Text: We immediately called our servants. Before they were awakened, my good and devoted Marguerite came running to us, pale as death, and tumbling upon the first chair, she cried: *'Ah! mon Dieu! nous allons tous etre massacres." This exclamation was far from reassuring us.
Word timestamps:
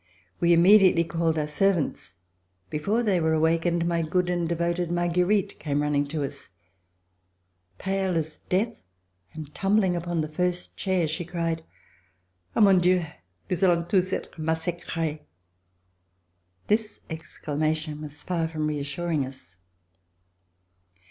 We 0.39 0.51
immediately 0.51 1.03
called 1.03 1.37
our 1.37 1.45
servants. 1.45 2.13
Before 2.71 3.03
they 3.03 3.19
were 3.19 3.33
awakened, 3.35 3.85
my 3.87 4.01
good 4.01 4.31
and 4.31 4.49
devoted 4.49 4.89
Marguerite 4.89 5.59
came 5.59 5.83
running 5.83 6.07
to 6.07 6.23
us, 6.23 6.49
pale 7.77 8.17
as 8.17 8.39
death, 8.49 8.81
and 9.33 9.53
tumbling 9.53 9.95
upon 9.95 10.21
the 10.21 10.27
first 10.27 10.75
chair, 10.75 11.07
she 11.07 11.23
cried: 11.23 11.63
*'Ah! 12.55 12.61
mon 12.61 12.79
Dieu! 12.79 13.03
nous 13.47 13.61
allons 13.61 13.87
tous 13.87 14.11
etre 14.11 14.39
massacres." 14.41 15.19
This 16.65 16.99
exclamation 17.07 18.01
was 18.01 18.23
far 18.23 18.47
from 18.47 18.65
reassuring 18.65 19.23
us. 19.23 19.55